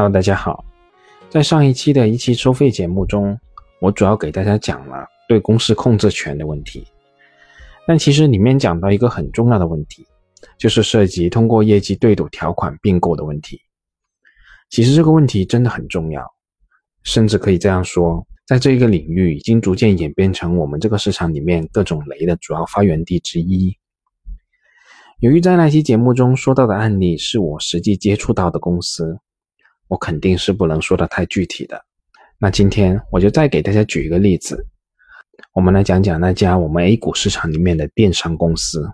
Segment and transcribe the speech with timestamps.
[0.00, 0.64] Hello，大家好。
[1.28, 3.38] 在上一期的一期收费节目中，
[3.82, 6.86] 我主要给大家讲了对公司控制权的问题。
[7.86, 10.06] 但其实里面讲到一个很重要的问题，
[10.56, 13.60] 就是涉及通过业绩对赌条款并购的问题。
[14.70, 16.24] 其实这个问题真的很重要，
[17.02, 23.76] 甚至可以这样说，在这一个领域已经逐渐演变成我们这个市场里面各种雷的主要发源地之一。
[25.18, 29.20] 由于在那期节目中说到的案例是我实际接触到的公司，
[29.90, 31.84] 我肯定是不能说的太具体的。
[32.38, 34.64] 那今天我就再给大家举一个例子，
[35.52, 38.88] 我们来讲讲那家我们 A 股市场里面的电商公司。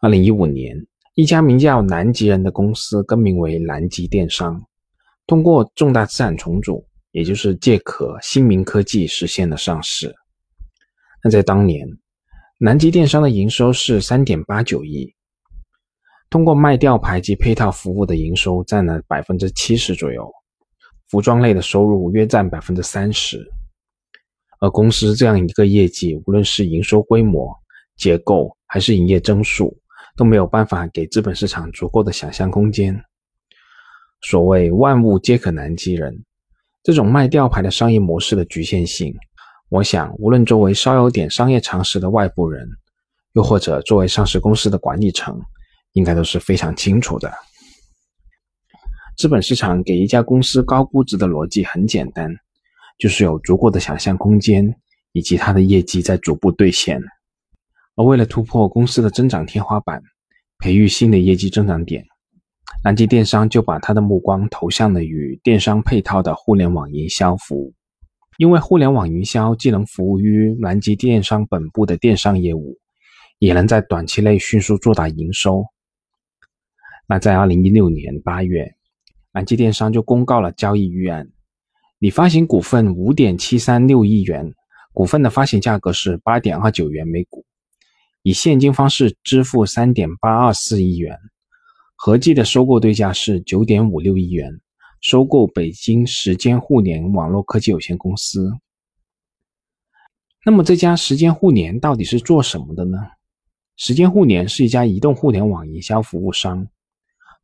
[0.00, 4.62] 二零一五年，一家名叫南极人的公司更名为南极电商，
[5.26, 10.14] 通过重大资产重组，也就是借壳新明科技实现了上市。
[11.24, 11.88] 那在当年。
[12.60, 15.12] 南极电商的营收是三点八九亿，
[16.30, 20.28] 通过卖吊牌及配套服务的营收占了百分之七十左右，
[21.08, 23.44] 服装类的收入约占百分之三十。
[24.60, 27.54] 而公司这样一个业绩，无论是营收规模、
[27.96, 29.76] 结构还是营业增速，
[30.16, 32.98] 都没有办法给资本市场足够的想象空间。
[34.22, 36.24] 所谓万物皆可南极人，
[36.82, 39.14] 这种卖吊牌的商业模式的局限性。
[39.68, 42.66] 我想，无论作为稍有点商业常识的外部人，
[43.34, 45.38] 又或者作为上市公司的管理层，
[45.94, 47.32] 应该都是非常清楚的。
[49.16, 52.30] 资本市场给一家公司高估值的逻辑很简单，
[52.98, 54.74] 就是有足够的想象空间，
[55.12, 57.00] 以及它的业绩在逐步兑现。
[57.96, 60.02] 而为了突破公司的增长天花板，
[60.58, 62.04] 培育新的业绩增长点，
[62.82, 67.72] 南极电商就把他的目光投向了与电商配套的互联网营销服务。
[68.36, 72.76] 因为互联网营销既能服务于南极电商本部的电商业务，
[73.38, 75.64] 也能在短期内迅速做大营收。
[77.06, 78.74] 那在二零一六年八月，
[79.32, 81.28] 南极电商就公告了交易预案，
[81.98, 84.54] 拟发行股份五点七三六亿元，
[84.92, 87.44] 股份的发行价格是八点二九元每股，
[88.22, 91.18] 以现金方式支付三点八二四亿元，
[91.94, 94.60] 合计的收购对价是九点五六亿元。
[95.00, 98.50] 收购北京时间互联网络科技有限公司。
[100.46, 102.96] 那么这家时间互联到底是做什么的呢？
[103.76, 106.66] 时间互联是一家移动互联网营销服务商，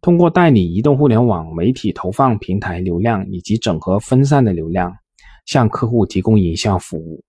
[0.02, 4.96] 通过代理移动互联网媒体投放平台流量以及整合分散的流量，
[5.44, 7.22] 向客户提供营销服务。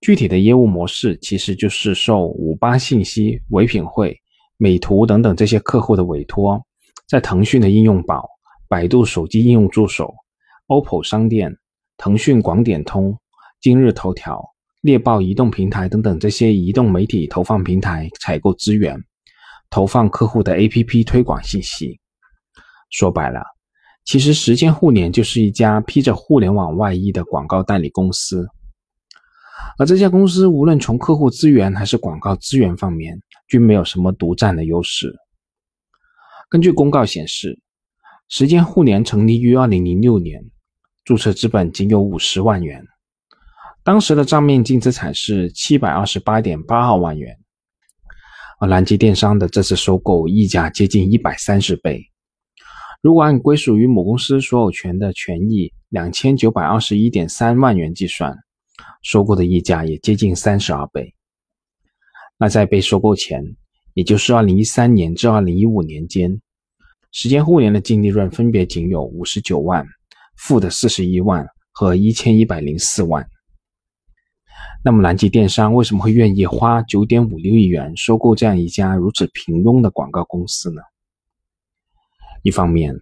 [0.00, 4.14] 具体的业务模式其实就是受五八信息、唯品会、
[4.58, 6.62] 美图等等这些客户的委托，
[7.08, 8.28] 在腾讯的应用宝。
[8.68, 10.12] 百度手机应用助手、
[10.66, 11.56] OPPO 商店、
[11.96, 13.16] 腾讯广点通、
[13.60, 14.44] 今日头条、
[14.80, 19.00] 猎豹移动平台等等这些移动媒体投放平台采购资源，
[19.70, 22.00] 投放客户的 APP 推广信息。
[22.90, 23.40] 说白了，
[24.04, 28.48] 其实时间互联就是一家披着互联网外衣的广告代理公司。
[29.78, 35.14] 而这家公司无论从客户资源还是广告资源方面，均没有什么独占的优势。
[36.48, 37.60] 根据公告显示。
[38.28, 40.44] 时间互联成立于二零零六年，
[41.04, 42.84] 注册资本仅有五十万元，
[43.84, 47.38] 当时的账面净资产是七百二十八点八二万元。
[48.58, 52.02] 而南极电商的这次收购溢价接近一百三十倍，
[53.02, 58.34] 如果按归属于母公司所有权的权益两千九百二十一点三万元计算，
[59.02, 61.14] 收购的溢价也接近三十二倍。
[62.38, 63.44] 那在被收购前，
[63.92, 66.40] 也就是二零一三年至二零一五年间。
[67.12, 69.86] 时间互联的净利润分别仅有五十九万、
[70.36, 73.26] 负的四十一万和一千一百零四万。
[74.86, 80.80] 那么南极电商为什么会愿意花九点五六亿元收购这样一家如此平庸的广告公司呢？
[82.44, 82.94] 一方面，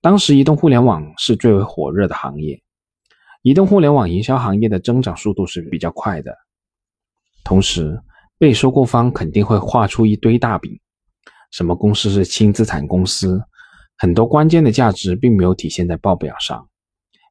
[0.00, 2.58] 当时移动互联网是最为火热的行业，
[3.42, 6.34] 移动互联网营销行业的增长速度是比较快的。
[7.44, 8.00] 同时，
[8.38, 10.80] 被收购方肯定会画出一堆大饼。
[11.50, 13.38] 什么公司是轻资产公司？
[13.98, 16.66] 很多关键的价值并没有体现在报表上，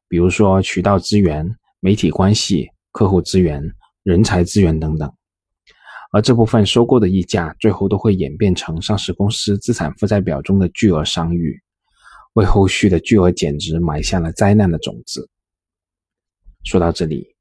[0.06, 1.44] 比如说渠道资源、
[1.80, 3.60] 媒体关系、客户资源、
[4.08, 5.12] 人才资源等等。
[6.12, 11.60] 而这部分收购的溢价，最后都会演变成上市公司资产负债表中的巨额商誉，
[12.32, 15.28] 为后续的巨额减值埋下了灾难的种子。
[16.64, 17.36] 说到这里，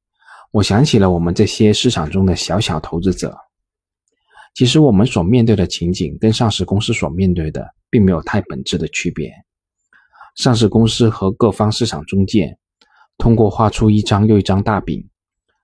[0.51, 3.33] 我想起了我们这些市场中的小小投资者。
[4.53, 9.31] 其实我们所面对的情景跟上市公司所面对的并没有太本质的区别。
[10.35, 12.57] 上市公司和各方市场中介
[13.17, 15.07] 通过画出一张又一张大饼，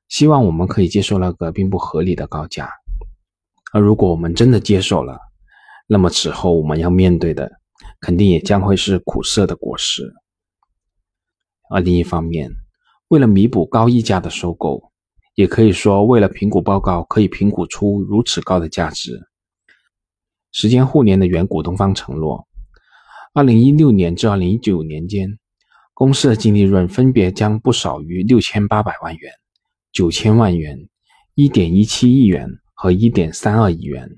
[0.09, 2.69] 希望我们可以接受那个并不合理的高价。
[3.71, 5.17] 而如果我们真的接受了，
[5.87, 7.51] 那么此后我们要面对的
[7.99, 10.13] 肯定也将会是苦涩的果实。
[11.69, 12.51] 而另一方面，
[13.07, 14.91] 为了弥补高溢价的收购，
[15.33, 19.19] 也可以说为了评估报告可以评估出如此高的价值，
[20.51, 22.47] 时间互联的原股东方承诺，
[23.33, 25.39] 二零一六年至二零一九年间，
[25.95, 29.33] 公司的净利润分别将不少于六千八百万元、
[29.93, 30.89] 九千万元、
[31.35, 34.09] 一点一七亿元和一点三二亿元。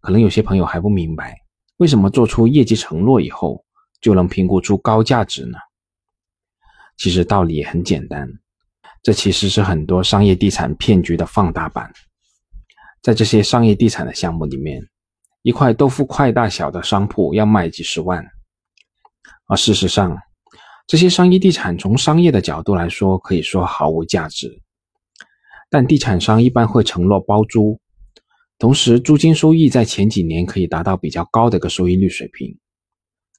[0.00, 1.36] 可能有些朋友还不明白，
[1.78, 3.64] 为什么做出业绩承诺以后
[4.00, 5.56] 就能评估出高价值呢？
[6.98, 8.28] 其实道理也很简单，
[9.02, 11.90] 这其实是很多商业地产骗局的放大版。
[13.00, 14.86] 在这些商业地产的项目里面，
[15.40, 18.24] 一块豆腐块大小的商铺要卖几十万，
[19.46, 20.16] 而事实上，
[20.86, 24.60] 这些商业地产从商业的角度来说，可以说毫无价值。
[25.70, 27.80] 但地产商一般会承诺包租，
[28.58, 32.58] 同时租金收益在前几年可以达到比较高的一个收益率水平。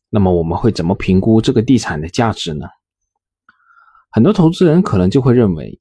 [0.09, 2.65] 那么我们会怎么评估这个地产的价值呢？
[4.09, 5.79] 很多投资人可能就会认为，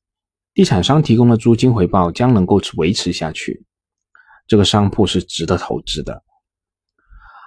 [0.55, 3.65] 地产商提供的租金回报将能够维持下去，
[4.47, 6.23] 这个商铺是值得投资的。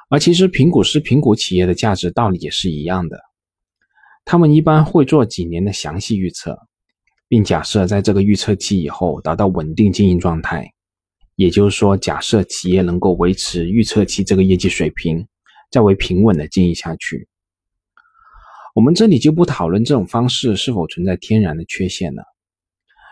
[0.10, 3.20] 而其实评估师评估企业的价值道理也是一样的，
[4.26, 6.60] 他们一般会做几年的详细预测，
[7.28, 10.74] 并假设在这个预测期以后达到稳定经营状态，
[11.36, 15.26] 也就是说，假设企业能够维持预测期这个业绩水平，
[15.70, 17.28] 较为平稳的经营下去。
[18.74, 22.24] 我们这里就不讨论这种方式是否存在天然的缺陷了，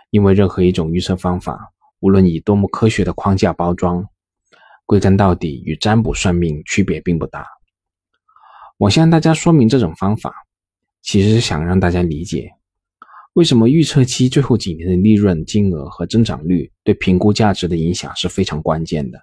[0.10, 4.06] 因为任何一种预测方法，无论以多么科学的框架包装，
[4.86, 7.45] 归根到底与占卜算命区别并不大。
[8.77, 10.33] 我向大家说明这种方法，
[11.03, 12.50] 其实是想让大家理解，
[13.33, 19.19] 为什么预测期最后几年的利润金额和增长率对评估价值的影响是非常关键的。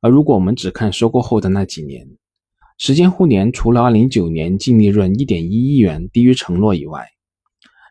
[0.00, 2.06] 而如果我们只看收购后的那几年，
[2.78, 7.06] 时间互联除了2019年净利润1.1亿元低于承诺以外，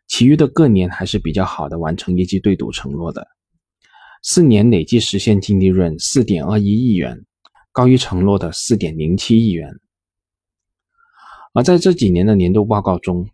[0.07, 3.27] 其余的各年还是比较好的完成业绩对赌承诺的。
[4.23, 7.25] 四年累计实现净利润4.21亿元，
[7.71, 9.73] 高于承诺的4.07亿元。
[11.53, 13.29] 而在这几年的年度报告中，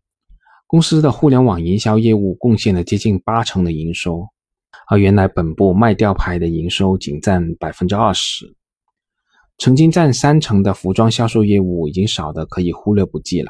[0.66, 4.28] 公司的互联网营销业务贡献了接近八成的营收，
[4.90, 8.56] 而原来本部卖吊牌的营收仅占百分之二十。
[9.60, 13.50] 曾经占三成的服装销售业务已经少得可以忽略不计了。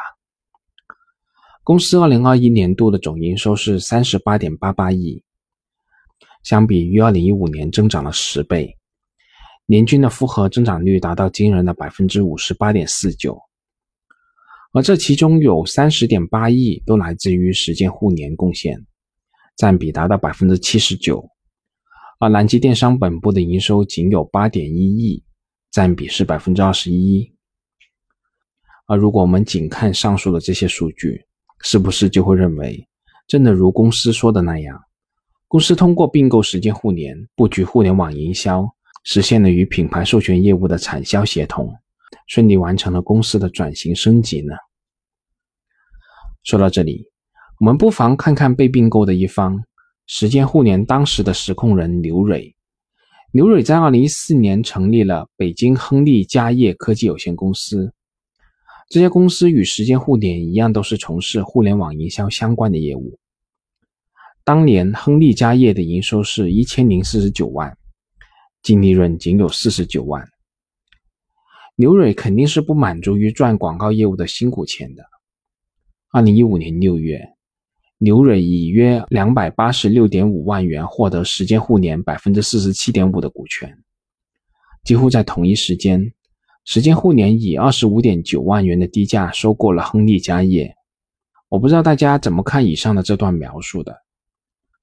[1.63, 5.23] 公司二零二一年度的总营收是三十八点八八亿，
[6.43, 8.75] 相比于二零一五年增长了十倍，
[9.65, 13.37] 年均的复合增长率达到惊人的百分之五十八点四九。
[14.73, 18.85] 而这其中有三十点八亿都来自于时间互联贡献，
[19.55, 21.29] 占比达到百分之七十九。
[22.19, 25.23] 而南极电商本部的营收仅有八点一亿。
[25.69, 27.31] 占比是百分之二十一，
[28.87, 31.23] 而如果我们仅看上述的这些数据，
[31.61, 32.87] 是不是就会认为，
[33.27, 34.81] 真的如公司说的那样，
[35.47, 38.67] 公司通过并购时间互联、布局互联网营销，
[39.03, 41.71] 实现了与品牌授权业务的产销协同，
[42.27, 44.53] 顺利完成了公司的转型升级呢？
[46.43, 47.09] 说到这里，
[47.59, 49.63] 我们不妨看看被并购的一方——
[50.07, 52.53] 时间互联当时的实控人刘蕊。
[53.31, 57.93] 刘蕊在二零一四年成立了北京亨利家业科技有限公司。
[58.89, 63.19] 这家公司与时间互联一样，都是从事互联网营销相关的业务。
[64.45, 67.77] 当年亨利家业的营收是一千零四十九万，
[68.63, 70.25] 净利润仅有四十九万。
[71.77, 75.05] 刘蕊肯定是不满足于赚广告业务的辛苦钱的。
[76.11, 77.21] 二零一五年六月。
[77.99, 83.75] 刘蕊以约两百八十六点五万元获得时间互联百分之四十七点五的股权。
[84.83, 86.13] 几乎在同一时间，
[86.63, 90.71] 时间互联以二十五点九万元的低价收购了亨利家业。
[91.49, 93.95] 我不知道大家怎么看以上的这段描述的，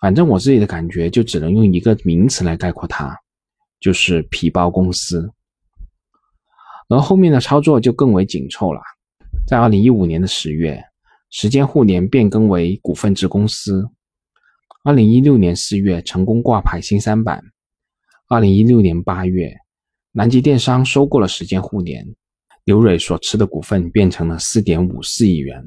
[0.01, 3.17] 反正我自己的感觉就只能用一个名词来概括它，
[3.79, 5.33] 就是皮包公司。
[6.89, 8.81] 而后面的操作就更为紧凑了，
[9.47, 10.83] 在二零一五年的十月。
[11.31, 13.85] 时间互联变更为股份制公司，
[14.85, 17.43] 二零一六年四月成功挂牌新三板，
[18.29, 19.53] 二零一六年八月，
[20.13, 22.07] 南极电商收购了时间互联，
[22.63, 25.61] 刘蕊所持的股份变成了四点五四亿元，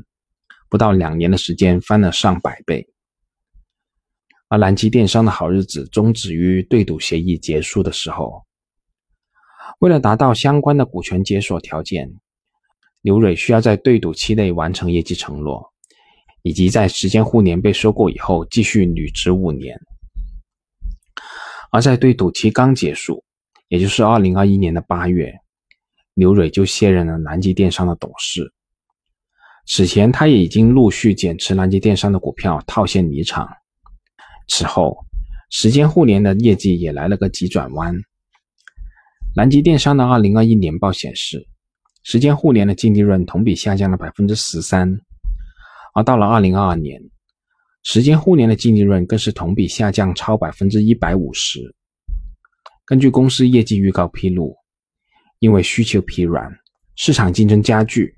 [0.69, 2.87] 不到两年的时间翻了上百倍。
[4.47, 8.41] 而南极电商的好日子终止于对赌协议结束的时候，
[9.79, 12.13] 为了达到相关的股权解锁条件。
[13.01, 15.71] 刘蕊需要在对赌期内完成业绩承诺，
[16.41, 19.79] 以及在时间互联被收购以后继续履职五年。
[21.71, 23.23] 而在对赌期刚结束，
[23.69, 25.33] 也就是二零二一年的八月，
[26.15, 28.51] 刘蕊就卸任了南极电商的董事。
[29.67, 33.47] 此前，他也已经陆续减持南极电商的股票，套现离场。
[34.47, 34.97] 此后，
[35.49, 37.95] 时间互联的业绩也来了个急转弯。
[39.37, 41.47] 南极电商的二零二一年报显示，
[42.01, 44.99] 时间互联的净利润同比下降了百分之十三，
[45.93, 46.99] 而到了二零二二年，
[47.83, 51.59] 时间互联的净利润更是同比下降超百分之一百五十。
[52.83, 54.55] 根据公司业绩预告披露，
[55.37, 56.51] 因为需求疲软，
[56.95, 58.15] 市场竞争加剧。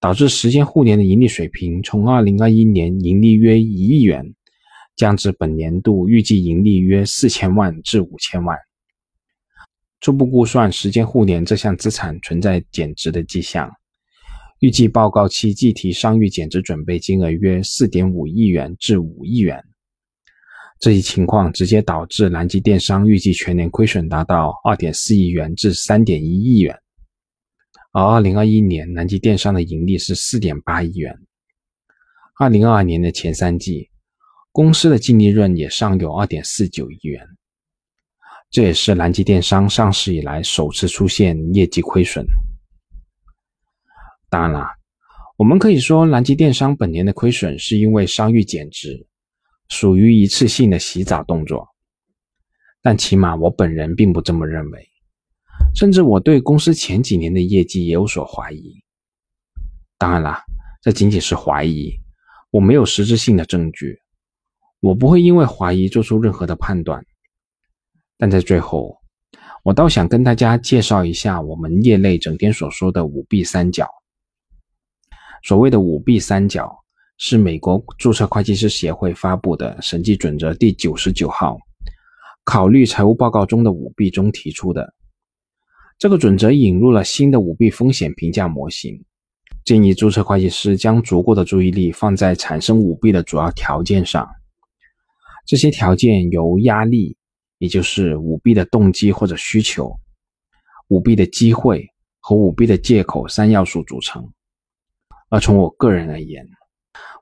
[0.00, 4.22] 导致时间互联的盈利水平从二零二一年盈利约一亿元，
[4.96, 8.56] 降至本年度预计盈利约四千万至五千万。
[10.04, 13.72] 初步估算，时间互联这项资产存在减值的迹象，
[14.58, 19.64] 预计报告期计提商誉减值准备金额约四点五亿元至五亿元。
[20.78, 26.78] 这一情况直接导致南极电商预计全年亏损达到二点四亿元至三点一亿元。
[27.94, 31.18] 而二零二一年，南极电商的盈利是四点八亿元。
[32.38, 33.88] 二零二二年的前三季，
[34.52, 37.26] 公司的净利润也尚有二点四九亿元，
[38.54, 42.24] 这也是南极电商上市以来首次出现业绩亏损。
[44.30, 44.64] 当然了，
[45.36, 49.08] 我们可以说南极电商本年的亏损是因为商誉减值，
[49.70, 51.66] 属于一次性的洗澡动作，
[52.80, 54.88] 但起码我本人并不这么认为。
[55.74, 58.72] 甚至我对公司前几年的业绩也有所怀疑。
[59.98, 60.38] 当然了，
[60.80, 61.92] 这仅仅是怀疑，
[62.52, 63.98] 我没有实质性的证据，
[64.78, 67.04] 我不会因为怀疑做出任何的判断。
[68.24, 68.96] 但在最后，
[69.62, 73.86] 我倒想跟大家介绍一下我们业内整天所说的“五弊三角”。
[75.44, 76.74] 所谓的“五弊三角”
[77.20, 81.58] 是美国注册会计师协会发布的审计准则第九十九号，
[82.44, 84.94] 考虑财务报告中的“五弊中提出的。
[85.98, 89.04] 这个准则引入了新的舞弊风险评价模型，
[89.66, 94.26] 建议注册会计师将足够的注意力放在产生舞弊的主要条件上。
[95.44, 97.18] 这些条件由压力，
[97.64, 99.90] 也就是舞弊的动机或者需求、
[100.88, 101.88] 舞弊的机会
[102.20, 104.22] 和舞弊的借口三要素组成。
[105.30, 106.46] 而从我个人而言，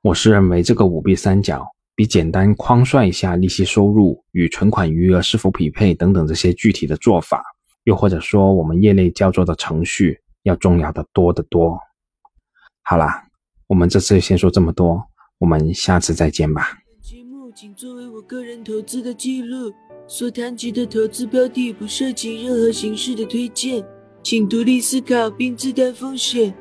[0.03, 7.41] 我是认为这个舞弊三角比简单框算一下利息收入与存款余额是否匹配等等这些具体的做法。
[7.85, 11.79] 又或者说，我们业内叫做的程序要重要的多得多。
[12.83, 13.29] 好啦，
[13.69, 15.01] 我们这次先说这么多，
[15.39, 16.79] 我们下次再见吧。
[17.01, 19.73] 节目仅作为我个人投资的记录，
[20.15, 23.83] 所谈及的投资标的不涉及任何形式的推荐，
[24.23, 26.55] 请独立思考并自担风险。